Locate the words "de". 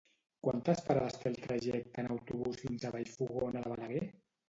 3.69-3.79